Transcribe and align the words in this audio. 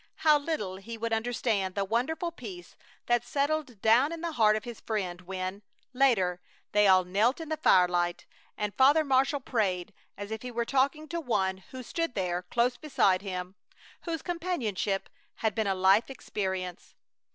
How 0.25 0.39
little 0.39 0.77
he 0.77 0.97
would 0.97 1.13
understand 1.13 1.75
the 1.75 1.85
wonderful 1.85 2.31
peace 2.31 2.75
that 3.05 3.23
settled 3.23 3.79
down 3.83 4.11
in 4.11 4.21
the 4.21 4.31
heart 4.31 4.55
of 4.55 4.63
his 4.63 4.79
friend 4.79 5.21
when, 5.21 5.61
later, 5.93 6.41
they 6.71 6.87
all 6.87 7.03
knelt 7.03 7.39
in 7.39 7.49
the 7.49 7.57
firelight, 7.57 8.25
and 8.57 8.73
Father 8.73 9.03
Marshall 9.03 9.41
prayed, 9.41 9.93
as 10.17 10.31
if 10.31 10.41
he 10.41 10.49
were 10.49 10.65
talking 10.65 11.07
to 11.09 11.21
One 11.21 11.57
who 11.69 11.83
stood 11.83 12.15
there 12.15 12.41
close 12.41 12.77
beside 12.77 13.21
him, 13.21 13.53
whose 14.05 14.23
companionship 14.23 15.07
had 15.35 15.53
been 15.53 15.67
a 15.67 15.75
life 15.75 16.09
experience. 16.09 16.95